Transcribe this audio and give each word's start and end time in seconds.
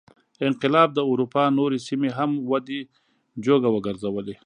انقلاب 0.47 0.89
د 0.93 0.99
اروپا 1.11 1.43
نورې 1.57 1.79
سیمې 1.87 2.09
هم 2.17 2.31
ودې 2.49 2.79
جوګه 3.45 3.69
وګرځولې. 3.71 4.35